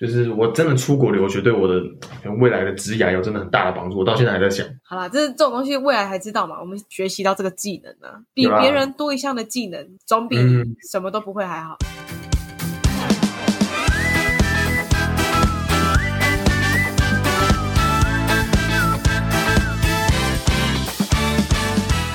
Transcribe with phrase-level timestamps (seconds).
[0.00, 1.78] 就是我真的出国留学，对我的
[2.38, 3.98] 未来的职涯有真的很大的帮助。
[3.98, 4.66] 我到现在还在想。
[4.82, 6.58] 好啦，这这种东西未来才知道嘛。
[6.58, 10.38] 我们学习到这个技能呢，比别人多一项的技能，总比
[10.90, 11.76] 什么都不会还好。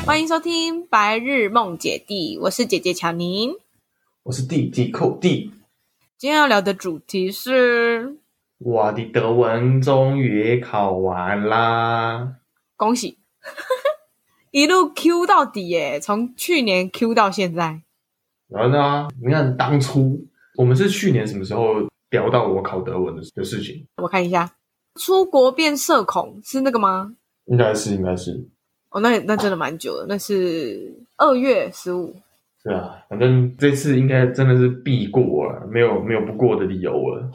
[0.08, 3.52] 欢迎收听《白日梦姐弟》，我是姐姐乔宁，
[4.24, 5.52] 我是弟弟寇弟。
[6.18, 8.16] 今天要聊的主题是，
[8.58, 12.38] 我的德文终于考完啦！
[12.78, 13.20] 恭喜，
[14.52, 16.00] 一路 Q 到底耶！
[16.00, 17.82] 从去年 Q 到现在。
[18.48, 20.26] 然后呢，你看当初
[20.56, 23.86] 我们是去年什么时候聊到我考德文的的事情？
[23.98, 24.56] 我看一下，
[24.96, 27.14] 出国变社恐是那个吗？
[27.48, 28.48] 应该是，应该是。
[28.90, 32.16] 哦，那那真的蛮久了，那是二月十五。
[32.66, 37.30] 对啊，反正这次应该真的是必过了，没有没有不过的理由了。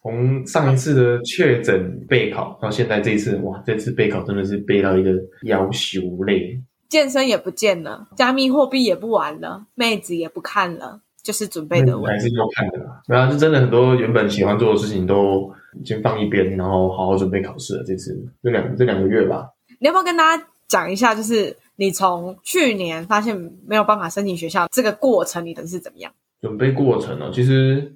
[0.00, 5.10] 从上一次的确诊备考到现在这一次，哇，这次备考真的是背到一个
[5.42, 6.56] 要求累。
[6.88, 12.00] 健身也不见了，加密货币也不玩了，妹子也不看了，就是准备的。
[12.02, 13.02] 还是要看的啦。
[13.08, 15.52] 然后就真的很多原本喜欢做的事情都
[15.84, 17.82] 先放一边，然后好好准备考试了。
[17.84, 19.48] 这次这两这两个月吧，
[19.80, 21.16] 你要不要跟大家讲一下？
[21.16, 21.56] 就是。
[21.80, 26.12] 你从去年发现没有办法申请学校，这个过程你的是怎么样？
[26.40, 27.30] 准备过程呢、哦？
[27.32, 27.94] 其实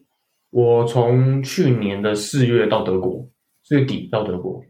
[0.51, 3.27] 我从去年的四月到德国，
[3.65, 4.63] 四月底到德国，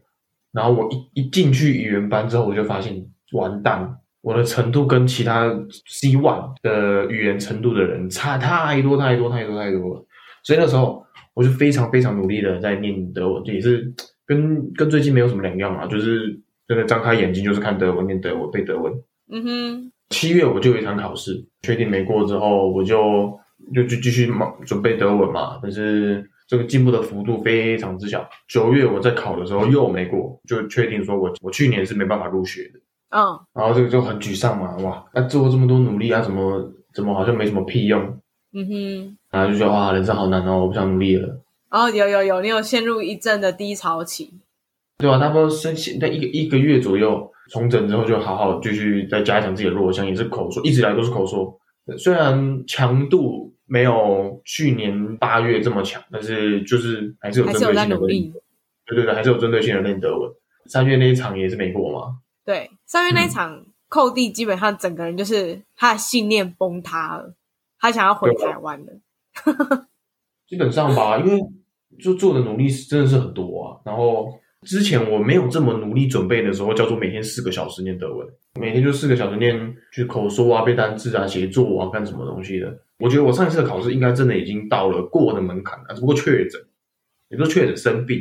[0.51, 5.47] 然后我一一进去语言班之后，我就发现完蛋，我的程度跟其他
[5.87, 10.05] C one 的语言程度的人差太多太多太多太多了。
[10.43, 13.93] 所以那时候我就非常非常努力的在念德文，也是
[14.25, 16.41] 跟跟最近没有什么两样啊，就是。
[16.67, 18.93] 真的张开眼睛就是看德文，念德文，背德文。
[19.29, 19.91] 嗯哼。
[20.09, 23.37] 七月我就有一场考试，确定没过之后，我就
[23.73, 25.59] 就就继续忙准备德文嘛。
[25.63, 28.29] 但是这个进步的幅度非常之小。
[28.47, 32.79] 九月我在考的时候又没过，就确定说我我去年是没办法入学的。
[33.09, 33.45] 嗯、哦。
[33.53, 37.99] 然后这个就很沮丧嘛，哇，那做这么多努力啊，怎么怎么好像没什么屁用？
[38.53, 39.17] 嗯哼。
[39.31, 41.41] 然后就觉得哇，人生好难哦，我不想努力了。
[41.71, 44.31] 哦，有有有，你有陷入一阵的低潮期。
[45.03, 51.59] 对啊，他不多申请在一个一个月左右重整之后，就好好继续再加强自己的弱项，也是口说，一直以来都是口说。
[51.97, 58.31] 虽然强度没有去年八月这么强，但是就是还是有针对性的在努力。
[58.85, 60.31] 对对对，还是有针对性的练德文。
[60.67, 62.19] 三月那一场也是没过嘛。
[62.45, 67.35] 对，三月那一场，寇弟基本上整个人就是他的信念崩塌了，
[67.77, 69.87] 他想要回台湾了。
[70.47, 71.41] 基本上吧，因为
[72.01, 74.39] 就做的努力是真的是很多啊，然后。
[74.65, 78.27] 之前我没有这么努力准备的时候，叫做每天四个小时念德文，
[78.59, 82.75] 每天就四个小时念，去口说啊、背单词啊、写作啊、干什么东西的。
[82.99, 86.61] 我觉得我上一次的考试应该真的已经到了过的门槛了，只不过确诊，
[87.29, 88.19] 也就确诊生病。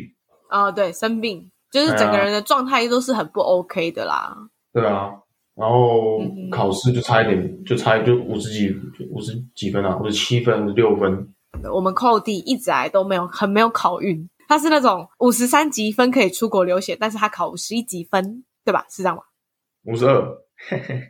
[0.51, 4.37] 哦，对，生病就是整个人的状态都是很不 OK 的啦。
[4.73, 5.11] 对啊，
[5.55, 6.21] 然后
[6.51, 8.75] 考试就差一点，嗯、就差就五十几，
[9.11, 11.29] 五十几分啊，五十七分、五十六分。
[11.73, 14.29] 我们寇弟一直来都没有很没有考运。
[14.53, 18.85] 他是那种五十三级分可以出国留学，但是他考五十一级分，对吧？
[18.91, 19.23] 是这样吗？
[19.85, 20.23] 五十二，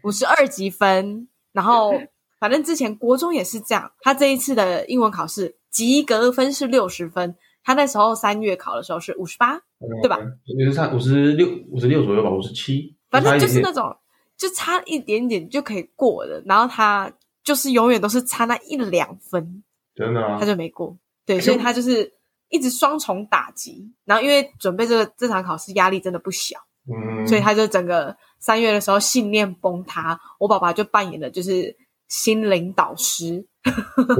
[0.05, 1.27] 五十二级分。
[1.51, 1.93] 然后
[2.39, 3.91] 反正之前国中也是这样。
[4.01, 9.61] 他这一次的英文考试及格分是六十分，他那时候三月考的时候是五十八，
[10.01, 10.21] 对吧？
[10.57, 12.97] 五十三五十六，五十六左右吧，五十七。
[13.11, 13.93] 反正就是那种
[14.39, 19.65] 就差一点点就可以过的，然后他就是永远都是差那一两分，
[19.97, 20.97] 真的啊，他就没过。
[21.27, 22.13] 对，所以他就是。
[22.53, 30.21] 一直双重打击，然后因为准备这个这场考试压力真的不小，嗯，所以他就整个三月的时候信念崩塌。
[30.39, 31.75] 我爸爸就扮演的就是
[32.09, 33.47] 心灵导师，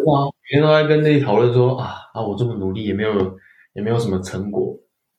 [0.07, 3.39] 哇，每天都在跟自己讨论说啊啊，我这么努力也没有
[3.75, 4.75] 也没有什么成果，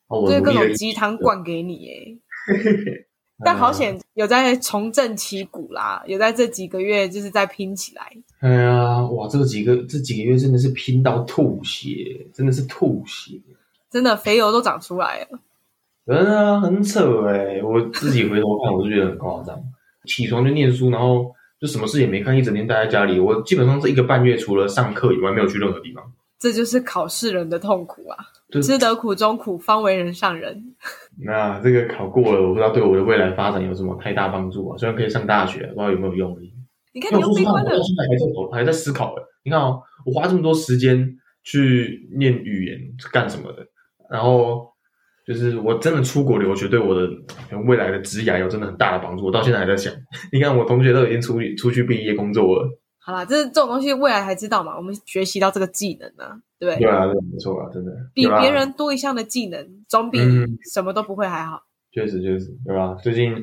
[0.08, 2.18] 啊，我就是各种鸡汤灌给你耶。
[3.44, 8.12] 但好险有在重振旗鼓啦，有在这几个月就是在拼起来。
[8.40, 13.40] 哎呀，哇，这几个这几个月真的是拼到吐血，真的是吐血，
[13.90, 15.40] 真的肥油都长出来了。
[16.06, 17.62] 真的啊，很扯哎！
[17.64, 19.58] 我自己回头看，我就觉得很夸张。
[20.06, 23.22] 起床就念书，然后就什么事也没看，一整天待在家里。
[23.22, 26.04] 我基本上这一个半月，除了上课以外，没有去任何地方。
[26.44, 28.18] 这就是考试人的痛苦啊！
[28.62, 30.62] 吃得苦中苦，方为人上人。
[31.26, 34.78] 那这个考过了，我不知道对我的未来发展有什么太大帮助啊？
[34.78, 36.38] 虽然可以上大学，不知道有没有用。
[36.94, 37.70] 你看，你又悲观了。
[37.72, 39.22] 我现在还在还在思考的。
[39.46, 43.66] 你看哦，我花这么多时间去念语言是干什么的？
[44.12, 44.68] 然后
[45.26, 47.10] 就是我真的出国留学，对我的
[47.66, 49.24] 未来的职涯有真的很大的帮助。
[49.24, 49.94] 我到现在还在想，
[50.34, 52.70] 你看我同学都已经出去出去毕业工作了，
[53.06, 54.78] 好啦，这是这种东西未来才知道嘛。
[54.78, 56.86] 我们学习到这个技能呢、啊，对不对？
[56.86, 57.92] 对啊，对，没错啊，真的。
[58.14, 60.20] 比别人多一项的技能，总比
[60.72, 61.62] 什么都不会还好。
[61.92, 62.94] 确实，确实，对吧？
[63.04, 63.36] 最近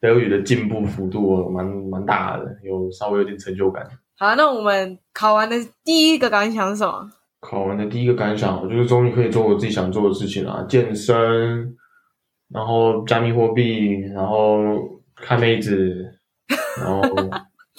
[0.00, 3.84] 德语的进步幅度蛮蛮大的，有稍微有点成就感。
[4.16, 7.10] 好，那我们考完的第一个感想是什么？
[7.40, 11.76] 考完的第一个感想，我就是终于可以做我自己想做的事情了，健身，
[12.48, 14.60] 然后加密货币，然后
[15.16, 16.14] 看妹子，
[16.78, 17.02] 然后。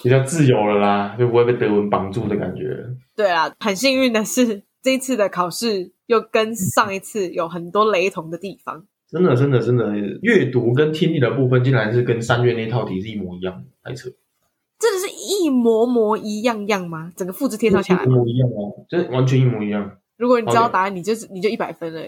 [0.02, 2.84] 比较自由了啦，就不会被德文绑住的感觉。
[3.14, 8.84] 对啊，很幸运的是，这一次的考试又跟上一次有很多雷同的地方。
[9.08, 14.08] 真的，真的，真的，阅读跟听力的部分竟然是跟三月那套题是一模一样的，太扯！
[14.78, 17.12] 真的是一模模一样样吗？
[17.14, 19.98] 整个复制贴上下来，一模一样哦，这完全一模一样。
[20.16, 22.00] 如果你知道答案，你就是你就一百分了。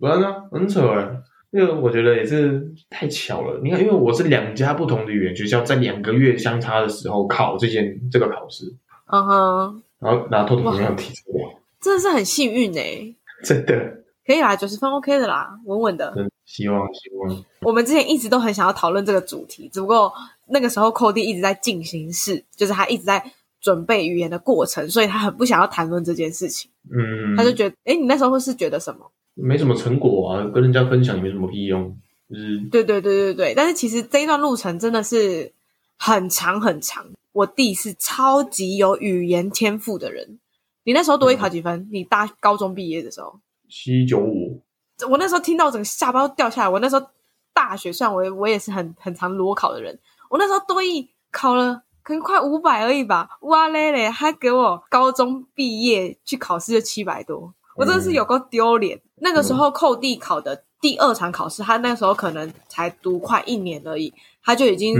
[0.00, 0.48] 不然呢？
[0.50, 1.22] 很扯哎。
[1.52, 3.60] 这个我觉得也是太巧了。
[3.62, 8.64] 你看，因为我是两家不同的语言学校，在两个月相差的时候考这件这个考试，
[9.12, 13.14] 嗯哼，然后拿偷偷没有提出来，真的是很幸运哎，
[13.44, 16.14] 真的可以啦，九十分 OK 的啦，稳稳的。
[16.46, 17.44] 希望希望。
[17.60, 20.12] 我们之前一直都很想要讨论这个主题，只不过
[20.48, 23.22] 那个时候寇弟一直在进行式，就是他一直在
[23.60, 26.70] 准备语言的过程，所以他很不想要谈论这件事情。
[26.90, 29.10] 嗯，他就觉得，哎，你那时候是觉得什么？
[29.34, 31.96] 没什么成果啊，跟人家分享也没什么屁用。
[32.28, 35.52] 就是对对对对对，但是其实这一段路程真的是
[35.98, 37.06] 很长很长。
[37.32, 40.38] 我弟是超级有语言天赋的人。
[40.84, 41.80] 你那时候多一考几分？
[41.80, 43.40] 嗯、你大高中毕业的时候？
[43.68, 44.60] 七九五。
[45.08, 46.68] 我那时候听到整个下巴都掉下来。
[46.68, 47.06] 我那时候
[47.54, 49.98] 大学，算我我也是很很常裸考的人，
[50.28, 53.28] 我那时候多一考了可能快五百而已吧。
[53.42, 57.54] 哇嘞嘞，他给我高中毕业去考试就七百多。
[57.76, 58.96] 我真的是有够丢脸。
[58.96, 64.94] 嗯、那个时候寇地考的第二场考试，他那时候可能才读快一年而已，他就已经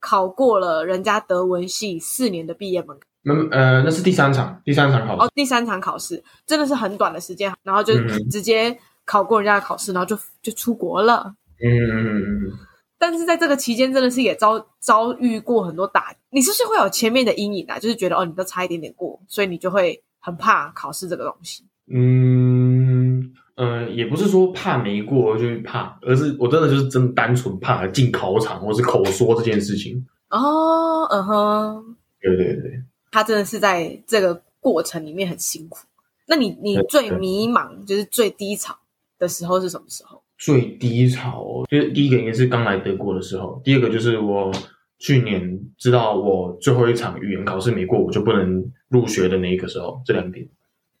[0.00, 3.08] 考过了人家德文系四年的毕业门槛。
[3.26, 5.22] 嗯呃，那是第三场，第三场考试。
[5.22, 7.94] 哦，第三场考试真的是很短的时间，然后就
[8.30, 11.34] 直接考过人家的考试，然后就就出国了。
[11.62, 12.52] 嗯嗯嗯。
[12.98, 16.14] 但是在这个期间，真的是也遭遭遇过很多打。
[16.30, 17.78] 你是不是会有前面的阴影啊？
[17.78, 21.64] 就是觉得哦，你都差一点点过，所以你就会很怕考试这个东西。
[21.86, 30.06] 嗯，呃，也不是说怕没过就是怕，而是我真的就是真的单纯怕进考场或是口说这件事情。
[30.30, 35.86] 哦，嗯哼，对对对，他真的是在这个过程里面很辛苦。
[36.26, 38.74] 那你你最迷茫就是最低潮
[39.18, 40.22] 的时候是什么时候？
[40.38, 44.50] 最低潮就是第一个应该是刚来德国的时候，第二个就是我
[44.98, 50.48] 去年知道我最后一场语言考试没过，我就不能入学的那一个时候，这两点。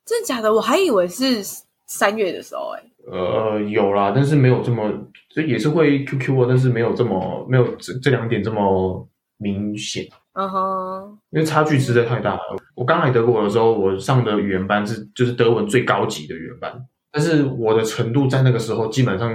[0.04, 0.52] 真的假的？
[0.52, 1.42] 我还以为是
[1.86, 2.90] 三月的时候，欸，哎。
[3.06, 4.90] 呃，有啦，但是没有这么，
[5.28, 9.06] 这也是会 QQ 啊，但是没有这么没有这这两点这么
[9.36, 10.06] 明显。
[10.32, 12.40] 嗯哼，因为差距实在太大了。
[12.74, 16.72] 我刚来德国的时候，我上的语言班是就是德文最高级的语言班，
[17.12, 19.30] 但是我的程度在那个时候基本上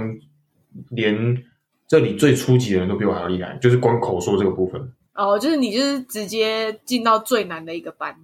[0.90, 1.42] 连
[1.86, 4.92] 这里最初级的人都比我还要厉害，就是光口说这个部分。
[5.14, 8.16] 哦，就是你就是直接进到最难的一个班。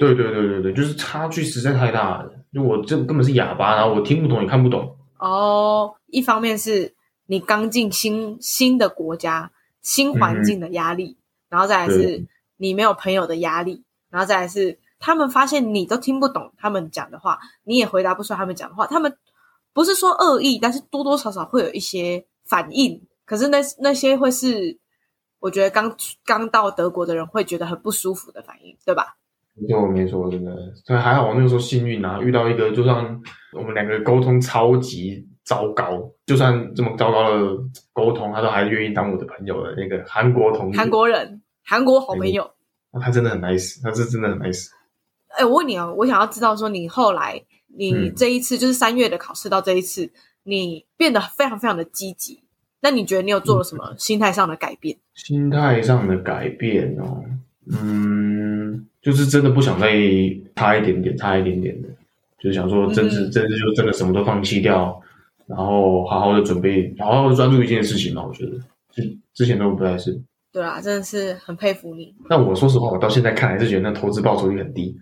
[0.00, 2.32] 对对对对对，就是差距实在太大了。
[2.52, 4.96] 就我这根本是哑巴，然后我听不懂也看不懂。
[5.18, 6.94] 哦，一方面是
[7.26, 9.52] 你刚进新新的国家、
[9.82, 12.26] 新环境的压力，嗯、然后再来是
[12.56, 18.86] 你没有朋友的压力，然后再来是他们发现你都听不懂他们讲的话，你也回答不出他们讲的话。
[18.86, 19.14] 他们
[19.72, 23.06] 不是说恶意，但是多多少少会有一些反应。
[23.26, 24.78] 可是那那些会是
[25.38, 29.18] 我觉得刚刚到德国的人会觉得很不舒服的反应，对吧？
[29.60, 30.52] 没错，没错，真的，
[30.86, 33.20] 所以还好我那个时候幸运啊，遇到一个就算
[33.52, 37.56] 我们两个沟通超级糟糕，就算这么糟糕的
[37.92, 42.50] 沟通，他都还愿意当我的朋友的那个韩国同学，韩国人，韩国好朋友，
[42.92, 44.68] 那他真的很 nice，他是真的很 nice。
[45.28, 50.10] 哎，我问你哦，我想要知道说，你后来你这一次、嗯、就是三月的考试到这一次，
[50.42, 52.42] 你变得非常非常的积极，
[52.80, 54.96] 那你觉得你有做了什么心态上的改变？
[55.14, 57.22] 心态上的改变哦，
[57.70, 58.86] 嗯。
[59.02, 59.88] 就是真的不想再
[60.54, 61.88] 差一点点，差一点点的，
[62.38, 65.00] 就是想说，真是，真是就真的什么都放弃掉，
[65.46, 68.22] 然后好好的准备，好好的专注一件事情嘛。
[68.26, 68.52] 我觉得，
[68.92, 69.02] 就
[69.32, 70.20] 之前都不太是。
[70.52, 72.14] 对啊，真的是很佩服你。
[72.28, 74.94] 但我说实话，我到现在看还是觉得那投资报酬率很低。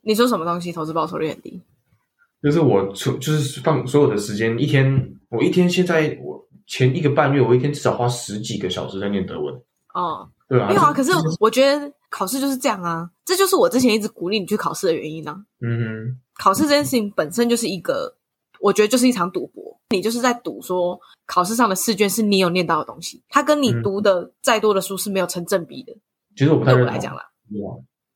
[0.00, 0.72] 你说什么东西？
[0.72, 1.60] 投资报酬率很低？
[2.42, 9.54] 就是我就是放所有的时间，一天我一天现在我前一个半月，我一天至少花十几个小时在念德文。
[9.94, 10.92] 哦，对啊，没有啊。
[10.92, 11.92] 可是我觉得。
[12.14, 15.42] 考试就是这样啊，这就是我之前一直鼓励你去考试的原因呢、啊。
[15.60, 18.16] 嗯哼，考试这件事情本身就是一个，
[18.60, 19.80] 我觉得就是一场赌博。
[19.90, 25.92] 你就是在赌说，考试上的试卷是你有念到的东西，它跟你读的再多的书是没有成正比的。
[26.36, 27.28] 其实我不太我来讲啦，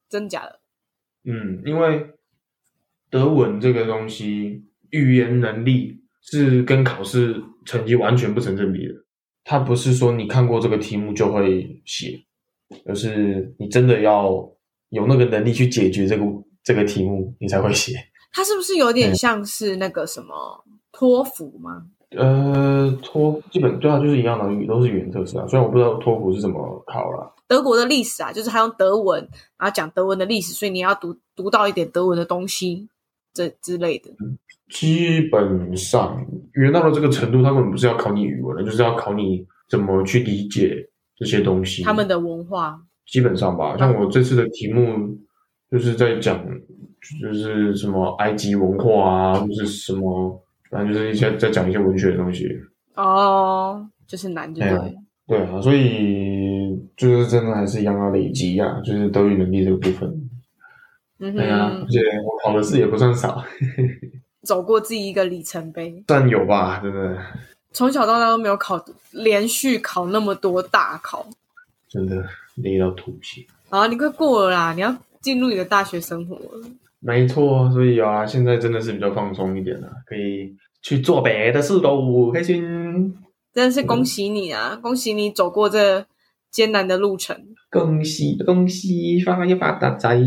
[0.08, 0.60] 真的假的？
[1.24, 2.08] 嗯，因为
[3.10, 8.94] 德文这个东西，语言能力是跟考试成绩完全不成正比的。
[9.42, 12.24] 它不是说你看过这个题目就会写，
[12.86, 14.48] 而是你真的要
[14.90, 16.24] 有那个能力去解决这个
[16.62, 17.94] 这个题目，你才会写。
[18.32, 21.86] 它是不是有点像是那个什么托福吗？
[22.16, 25.46] 呃，托基本对啊，就是一样的语，都是语言测试啊。
[25.46, 27.30] 虽然我不知道托福是怎么考啦。
[27.46, 29.20] 德国的历史啊，就是他用德文，
[29.58, 32.88] 然后讲德文的历史，所以你要读读到一点德文的东西，
[33.34, 34.10] 这之类的。
[34.70, 41.82] 基本上，语言到了这个程度，他根本不是要考你语文了，就是要考你怎么去理解这些东西。
[41.82, 43.76] 他们的文化，基本上吧。
[43.76, 45.16] 像我这次的题目，
[45.70, 46.44] 就是在讲，
[47.20, 52.48] 就是什么埃及文化啊，或是什么，反正就是一些在讲一些文学的东西。
[52.94, 54.70] 哦，就是难，就对。
[54.70, 54.94] 哎
[55.28, 60.08] 对啊，所以就是真的还是一样要累积啊，就是德语能力这个部分。
[61.18, 63.44] 嗯哼，对啊，而且我考的试也不算少，
[64.40, 67.18] 走过自己一个里程碑，算有吧，真的。
[67.72, 71.26] 从小到大都没有考，连续考那么多大考，
[71.88, 72.24] 真的
[72.56, 73.46] 累到吐血。
[73.68, 76.68] 啊，你快过了啦，你要进入你的大学生活了。
[77.00, 83.14] 没错，所以啊，现在真的是比较放松一点了，可以去做别的事喽，开心。
[83.52, 84.72] 真的是恭喜你啊！
[84.74, 86.06] 嗯、恭喜你走过这
[86.50, 87.36] 艰难的路程。
[87.70, 90.16] 恭喜恭喜，发一发大财！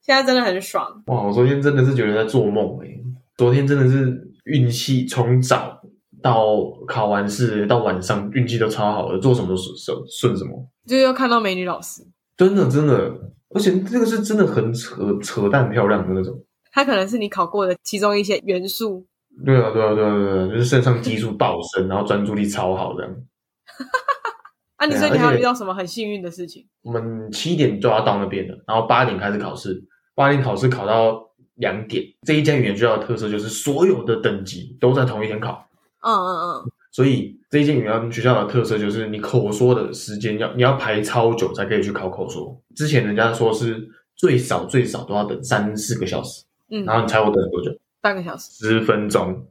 [0.00, 1.22] 现在真的很爽哇！
[1.22, 3.04] 我昨天真的是觉得在做梦哎、欸，
[3.36, 5.80] 昨天真的是运气从早
[6.22, 6.44] 到
[6.86, 10.68] 考完试到晚上运气都超好的，做什么都顺顺什么。
[10.86, 12.02] 就要看到美女老师，
[12.36, 12.94] 真的真的，
[13.54, 16.42] 而且这个是真的很扯扯淡漂亮的那种。
[16.72, 19.06] 它可能是你考过的其中一些元素。
[19.44, 23.16] 对啊，对啊，对啊，对啊，就是肾上激素暴升，然后专注力超好这样。
[24.76, 26.66] 啊，你说你还有遇到什么很幸运的事情？
[26.82, 29.80] 我们七点就要到那边了，然后八点开始考试，
[30.14, 31.27] 八点考试考到
[31.58, 32.02] 两点。
[32.22, 35.68] 这一间语言学校的特色就是所有的等级都在同一天考。
[36.00, 36.70] 嗯嗯嗯。
[36.90, 42.58] 所以这一间语言学校的特色就是你口说的时间要你要排超久才可以去考口说。
[42.74, 46.44] 之前人家说是最少最少都要等三四个小时。
[46.70, 46.84] 嗯。
[46.84, 47.70] 然后你猜我等了多久？
[48.00, 49.44] 半个小时，十分钟，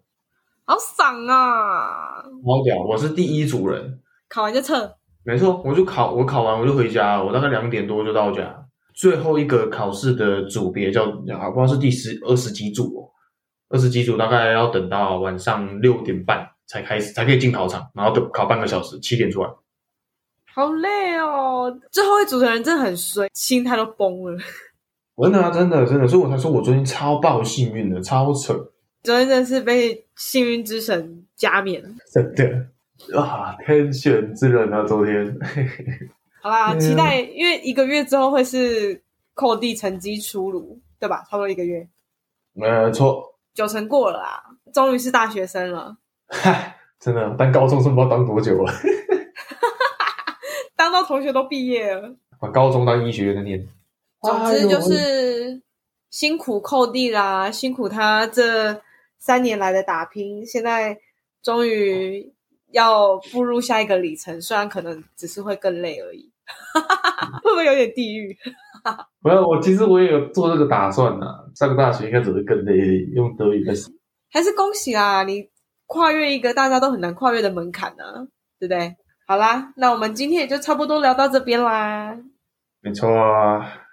[0.63, 2.23] 好爽啊！
[2.45, 3.99] 好屌，我是第一组人，
[4.29, 4.89] 考完就撤。
[5.25, 8.65] 没错，我就考，我考完我就回家，我大概两点多就到家。
[8.97, 13.05] 最后一个考试的组别叫，啊，不知道是第十二十几组哦，
[13.69, 19.49] 二十几组大概要等到晚上六点半才开始，才可以进考场，然后等考半个小时，七点出来。
[20.51, 24.35] 好累哦，最后一组的人真的很衰，心态都崩了。
[25.21, 28.53] 真的啊，真的真的，所以我才说我昨天超爆幸运的，超扯。
[29.03, 32.67] 昨天真的是被幸运之神加冕，真的
[33.15, 35.37] 啊，天选之人啊，昨天。
[36.41, 39.01] 好啦，期待，因为一个月之后会是
[39.33, 41.23] 扣地成绩出炉，对吧？
[41.29, 41.87] 差不多一个月。
[42.53, 43.33] 没错。
[43.53, 45.97] 九成过了啦，终于是大学生了。
[46.27, 48.71] 嗨，真的，当高中生不知道当多久了。
[50.75, 52.15] 当到同学都毕业了。
[52.39, 53.67] 把高中当医学院的念。
[54.21, 55.61] 总之就是
[56.09, 58.79] 辛苦扣地啦，辛苦他这
[59.17, 60.99] 三年来的打拼，现在
[61.41, 62.31] 终于
[62.71, 66.31] 要步入下一个里程，虽然可能只是会更累而已，
[67.43, 68.37] 会不会有点地狱？
[69.19, 71.25] 没有，我其实我也有做这个打算呢。
[71.55, 72.73] 上个大学应该只会更累，
[73.13, 73.89] 用德语开始。
[74.31, 75.49] 还是恭喜啊，你
[75.85, 78.27] 跨越一个大家都很难跨越的门槛呢，
[78.59, 78.95] 对不对？
[79.27, 82.17] 好啦，那我们今天也就差不多聊到这边啦。
[82.81, 83.83] 没错啊。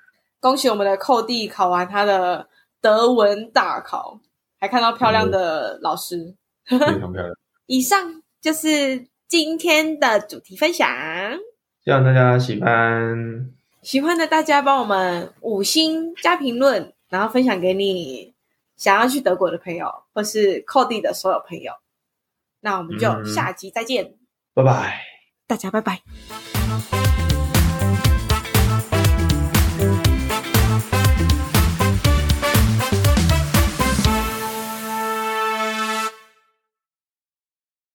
[0.40, 2.48] 恭喜我们的寇弟考完他的
[2.80, 4.20] 德文大考，
[4.60, 6.36] 还看到漂亮的老师，
[6.68, 7.28] 非常漂亮。
[7.66, 10.86] 以上就是今天的主题分享，
[11.82, 13.50] 希望大家喜欢。
[13.80, 18.34] 喜欢的大家帮我们五星加评论，然后分享给你
[18.76, 21.72] 想要去德国的朋友，或是寇地的所有朋友。
[22.60, 24.12] 那我们就下集再见，
[24.52, 25.00] 拜拜，
[25.46, 26.02] 大家拜拜。